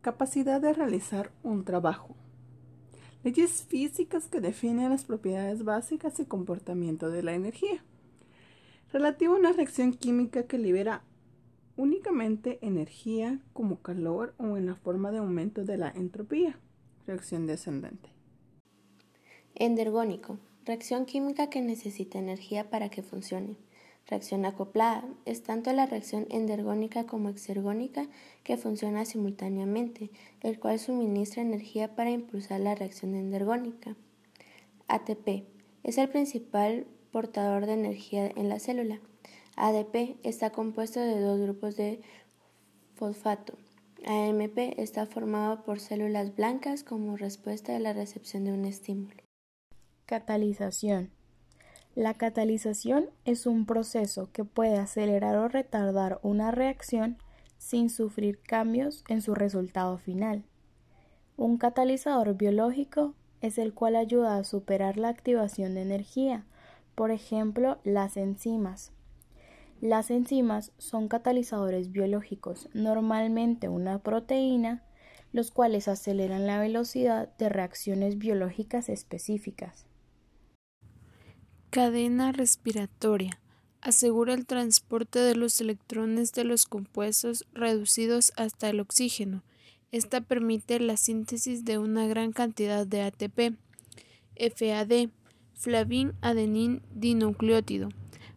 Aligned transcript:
capacidad 0.00 0.60
de 0.60 0.72
realizar 0.72 1.30
un 1.42 1.64
trabajo. 1.64 2.14
Leyes 3.22 3.64
físicas 3.64 4.28
que 4.28 4.40
definen 4.40 4.90
las 4.90 5.04
propiedades 5.04 5.62
básicas 5.62 6.18
y 6.20 6.24
comportamiento 6.24 7.10
de 7.10 7.22
la 7.22 7.34
energía. 7.34 7.84
Relativo 8.92 9.34
a 9.34 9.38
una 9.38 9.52
reacción 9.52 9.92
química 9.92 10.44
que 10.44 10.58
libera 10.58 11.02
únicamente 11.76 12.58
energía 12.62 13.40
como 13.52 13.80
calor 13.82 14.34
o 14.38 14.56
en 14.56 14.66
la 14.66 14.74
forma 14.74 15.10
de 15.10 15.18
aumento 15.18 15.64
de 15.64 15.76
la 15.76 15.90
entropía. 15.90 16.58
Reacción 17.06 17.46
descendente. 17.46 18.08
Endergónico. 19.54 20.38
Reacción 20.64 21.04
química 21.04 21.50
que 21.50 21.60
necesita 21.60 22.18
energía 22.18 22.70
para 22.70 22.88
que 22.88 23.02
funcione. 23.02 23.56
Reacción 24.10 24.44
acoplada 24.44 25.04
es 25.24 25.44
tanto 25.44 25.72
la 25.72 25.86
reacción 25.86 26.26
endergónica 26.30 27.06
como 27.06 27.28
exergónica 27.28 28.08
que 28.42 28.56
funciona 28.56 29.04
simultáneamente, 29.04 30.10
el 30.40 30.58
cual 30.58 30.80
suministra 30.80 31.42
energía 31.42 31.94
para 31.94 32.10
impulsar 32.10 32.58
la 32.58 32.74
reacción 32.74 33.14
endergónica. 33.14 33.94
ATP 34.88 35.44
es 35.84 35.96
el 35.96 36.08
principal 36.08 36.88
portador 37.12 37.66
de 37.66 37.74
energía 37.74 38.26
en 38.34 38.48
la 38.48 38.58
célula. 38.58 39.00
ADP 39.54 40.18
está 40.24 40.50
compuesto 40.50 40.98
de 40.98 41.20
dos 41.20 41.40
grupos 41.40 41.76
de 41.76 42.00
fosfato. 42.94 43.54
AMP 44.04 44.58
está 44.76 45.06
formado 45.06 45.62
por 45.62 45.78
células 45.78 46.34
blancas 46.34 46.82
como 46.82 47.16
respuesta 47.16 47.76
a 47.76 47.78
la 47.78 47.92
recepción 47.92 48.44
de 48.44 48.52
un 48.52 48.64
estímulo. 48.64 49.22
Catalización 50.06 51.19
la 51.96 52.14
catalización 52.14 53.10
es 53.24 53.46
un 53.46 53.66
proceso 53.66 54.30
que 54.32 54.44
puede 54.44 54.78
acelerar 54.78 55.36
o 55.36 55.48
retardar 55.48 56.20
una 56.22 56.52
reacción 56.52 57.18
sin 57.58 57.90
sufrir 57.90 58.40
cambios 58.40 59.04
en 59.08 59.20
su 59.20 59.34
resultado 59.34 59.98
final. 59.98 60.44
Un 61.36 61.58
catalizador 61.58 62.34
biológico 62.36 63.14
es 63.40 63.58
el 63.58 63.74
cual 63.74 63.96
ayuda 63.96 64.36
a 64.36 64.44
superar 64.44 64.98
la 64.98 65.08
activación 65.08 65.74
de 65.74 65.82
energía, 65.82 66.46
por 66.94 67.10
ejemplo, 67.10 67.78
las 67.82 68.16
enzimas. 68.16 68.92
Las 69.80 70.10
enzimas 70.10 70.72
son 70.78 71.08
catalizadores 71.08 71.90
biológicos, 71.90 72.68
normalmente 72.72 73.68
una 73.68 73.98
proteína, 73.98 74.84
los 75.32 75.50
cuales 75.50 75.88
aceleran 75.88 76.46
la 76.46 76.60
velocidad 76.60 77.34
de 77.36 77.48
reacciones 77.48 78.18
biológicas 78.18 78.88
específicas. 78.88 79.89
Cadena 81.70 82.32
respiratoria. 82.32 83.38
Asegura 83.80 84.34
el 84.34 84.44
transporte 84.44 85.20
de 85.20 85.36
los 85.36 85.60
electrones 85.60 86.32
de 86.32 86.42
los 86.42 86.66
compuestos 86.66 87.46
reducidos 87.54 88.32
hasta 88.36 88.68
el 88.68 88.80
oxígeno. 88.80 89.44
Esta 89.92 90.20
permite 90.20 90.80
la 90.80 90.96
síntesis 90.96 91.64
de 91.64 91.78
una 91.78 92.08
gran 92.08 92.32
cantidad 92.32 92.88
de 92.88 93.02
ATP. 93.02 93.54
FAD. 94.34 95.10
Flavin 95.54 96.14
adenin 96.22 96.82
dinucleótido. 96.92 97.90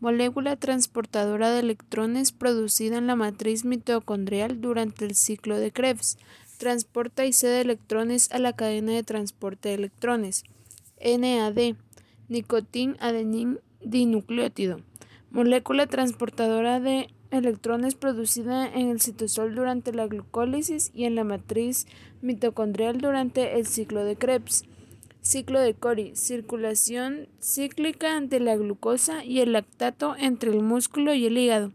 Molécula 0.00 0.56
transportadora 0.56 1.50
de 1.50 1.60
electrones 1.60 2.30
producida 2.30 2.98
en 2.98 3.06
la 3.06 3.16
matriz 3.16 3.64
mitocondrial 3.64 4.60
durante 4.60 5.06
el 5.06 5.14
ciclo 5.14 5.58
de 5.58 5.72
Krebs. 5.72 6.18
Transporta 6.58 7.24
y 7.24 7.32
cede 7.32 7.62
electrones 7.62 8.30
a 8.32 8.38
la 8.38 8.52
cadena 8.52 8.92
de 8.92 9.02
transporte 9.02 9.70
de 9.70 9.76
electrones. 9.76 10.44
NAD 11.00 11.76
nicotin 12.28 12.96
adenin 13.00 13.58
dinucleótido, 13.82 14.80
molécula 15.30 15.86
transportadora 15.86 16.80
de 16.80 17.08
electrones 17.30 17.94
producida 17.94 18.66
en 18.66 18.88
el 18.88 19.00
citosol 19.00 19.54
durante 19.54 19.92
la 19.92 20.06
glucólisis 20.06 20.90
y 20.94 21.04
en 21.04 21.14
la 21.14 21.24
matriz 21.24 21.86
mitocondrial 22.22 22.98
durante 22.98 23.58
el 23.58 23.66
ciclo 23.66 24.04
de 24.04 24.16
Krebs. 24.16 24.64
Ciclo 25.20 25.58
de 25.58 25.72
Cori, 25.72 26.14
circulación 26.14 27.28
cíclica 27.40 28.14
ante 28.14 28.40
la 28.40 28.56
glucosa 28.56 29.24
y 29.24 29.40
el 29.40 29.52
lactato 29.52 30.14
entre 30.18 30.50
el 30.50 30.62
músculo 30.62 31.14
y 31.14 31.24
el 31.24 31.38
hígado. 31.38 31.72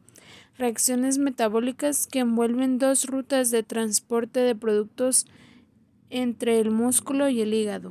Reacciones 0.57 1.18
metabólicas 1.18 2.06
que 2.06 2.19
envuelven 2.19 2.78
dos 2.78 3.06
rutas 3.06 3.50
de 3.50 3.63
transporte 3.63 4.41
de 4.41 4.56
productos 4.56 5.25
entre 6.12 6.59
el 6.59 6.69
músculo 6.69 7.28
y 7.28 7.41
el 7.41 7.53
hígado. 7.53 7.90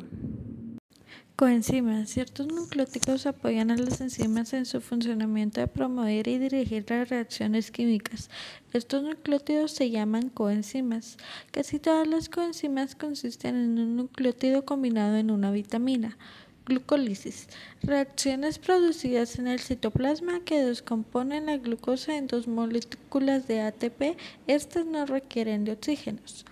Coenzimas. 1.38 2.10
Ciertos 2.10 2.48
nucleótidos 2.48 3.24
apoyan 3.24 3.70
a 3.70 3.76
las 3.76 4.00
enzimas 4.00 4.52
en 4.54 4.66
su 4.66 4.80
funcionamiento 4.80 5.60
de 5.60 5.68
promover 5.68 6.26
y 6.26 6.36
dirigir 6.36 6.84
las 6.88 7.08
reacciones 7.08 7.70
químicas. 7.70 8.28
Estos 8.72 9.04
nucleótidos 9.04 9.70
se 9.70 9.88
llaman 9.88 10.30
coenzimas. 10.30 11.16
Casi 11.52 11.78
todas 11.78 12.08
las 12.08 12.28
coenzimas 12.28 12.96
consisten 12.96 13.54
en 13.54 13.78
un 13.78 13.94
nucleótido 13.94 14.64
combinado 14.64 15.16
en 15.16 15.30
una 15.30 15.52
vitamina. 15.52 16.18
Glucólisis. 16.66 17.46
Reacciones 17.84 18.58
producidas 18.58 19.38
en 19.38 19.46
el 19.46 19.60
citoplasma 19.60 20.40
que 20.40 20.64
descomponen 20.64 21.46
la 21.46 21.56
glucosa 21.58 22.16
en 22.16 22.26
dos 22.26 22.48
moléculas 22.48 23.46
de 23.46 23.60
ATP. 23.60 24.18
Estas 24.48 24.86
no 24.86 25.06
requieren 25.06 25.64
de 25.64 25.70
oxígenos. 25.70 26.44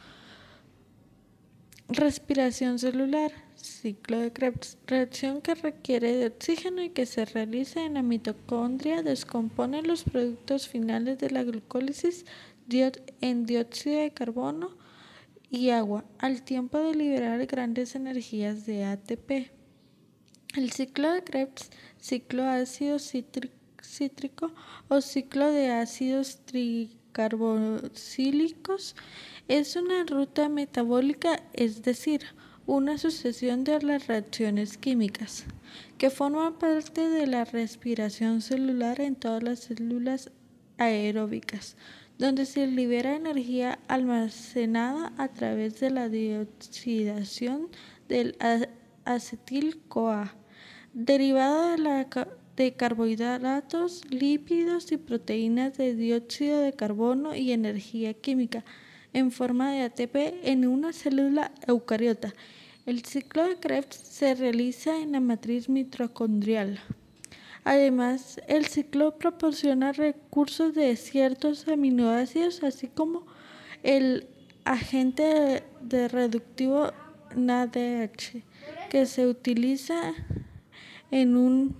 Respiración 1.88 2.78
celular 2.78 3.45
ciclo 3.66 4.18
de 4.18 4.32
Krebs, 4.32 4.78
reacción 4.86 5.42
que 5.42 5.54
requiere 5.54 6.16
de 6.16 6.26
oxígeno 6.26 6.82
y 6.82 6.90
que 6.90 7.06
se 7.06 7.24
realiza 7.24 7.84
en 7.84 7.94
la 7.94 8.02
mitocondria, 8.02 9.02
descompone 9.02 9.82
los 9.82 10.04
productos 10.04 10.68
finales 10.68 11.18
de 11.18 11.30
la 11.30 11.42
glucólisis 11.42 12.24
en 13.20 13.46
dióxido 13.46 14.00
de 14.00 14.12
carbono 14.12 14.76
y 15.50 15.70
agua, 15.70 16.04
al 16.18 16.42
tiempo 16.42 16.78
de 16.78 16.94
liberar 16.94 17.44
grandes 17.46 17.94
energías 17.94 18.66
de 18.66 18.84
ATP. 18.84 19.52
El 20.56 20.72
ciclo 20.72 21.12
de 21.12 21.22
Krebs, 21.22 21.70
ciclo 21.98 22.42
ácido 22.44 22.98
cítrico 22.98 24.52
o 24.88 25.00
ciclo 25.00 25.48
de 25.50 25.70
ácidos 25.70 26.40
tricarboxílicos, 26.44 28.96
es 29.48 29.76
una 29.76 30.04
ruta 30.04 30.48
metabólica, 30.48 31.42
es 31.52 31.82
decir, 31.82 32.22
una 32.66 32.98
sucesión 32.98 33.62
de 33.62 33.80
las 33.80 34.08
reacciones 34.08 34.76
químicas 34.76 35.44
que 35.98 36.10
forman 36.10 36.54
parte 36.54 37.08
de 37.08 37.26
la 37.28 37.44
respiración 37.44 38.42
celular 38.42 39.00
en 39.00 39.14
todas 39.14 39.42
las 39.42 39.60
células 39.60 40.32
aeróbicas, 40.76 41.76
donde 42.18 42.44
se 42.44 42.66
libera 42.66 43.14
energía 43.14 43.78
almacenada 43.86 45.12
a 45.16 45.28
través 45.28 45.78
de 45.78 45.90
la 45.90 46.08
dioxidación 46.08 47.68
del 48.08 48.36
acetil-CoA, 49.04 50.34
derivada 50.92 51.76
de, 51.76 52.26
de 52.56 52.72
carbohidratos, 52.74 54.02
lípidos 54.10 54.90
y 54.90 54.96
proteínas 54.96 55.76
de 55.76 55.94
dióxido 55.94 56.60
de 56.60 56.72
carbono 56.72 57.36
y 57.36 57.52
energía 57.52 58.12
química 58.14 58.64
en 59.16 59.30
forma 59.30 59.72
de 59.72 59.82
ATP 59.82 60.16
en 60.44 60.66
una 60.66 60.92
célula 60.92 61.50
eucariota 61.66 62.32
el 62.86 63.04
ciclo 63.04 63.48
de 63.48 63.56
Krebs 63.56 63.96
se 63.96 64.36
realiza 64.36 64.96
en 65.00 65.10
la 65.10 65.18
matriz 65.18 65.68
mitocondrial. 65.68 66.78
Además, 67.64 68.40
el 68.46 68.66
ciclo 68.66 69.18
proporciona 69.18 69.90
recursos 69.90 70.72
de 70.72 70.94
ciertos 70.94 71.66
aminoácidos, 71.66 72.62
así 72.62 72.86
como 72.86 73.26
el 73.82 74.28
agente 74.64 75.64
de 75.80 76.06
reductivo 76.06 76.92
NADH, 77.34 78.44
que 78.88 79.04
se 79.06 79.26
utiliza 79.26 80.14
en 81.10 81.36
un 81.36 81.76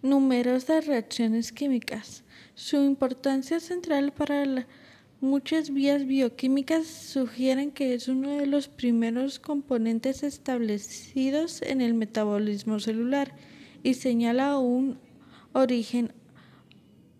numerosas 0.00 0.86
reacciones 0.86 1.52
químicas. 1.52 2.24
Su 2.54 2.76
importancia 2.76 3.60
central 3.60 4.12
para 4.12 4.46
la 4.46 4.66
Muchas 5.26 5.70
vías 5.70 6.06
bioquímicas 6.06 6.86
sugieren 6.86 7.72
que 7.72 7.94
es 7.94 8.06
uno 8.06 8.36
de 8.36 8.46
los 8.46 8.68
primeros 8.68 9.40
componentes 9.40 10.22
establecidos 10.22 11.62
en 11.62 11.80
el 11.80 11.94
metabolismo 11.94 12.78
celular 12.78 13.32
y 13.82 13.94
señala 13.94 14.56
un 14.56 15.00
origen 15.52 16.12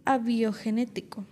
abiogenético. 0.04 1.24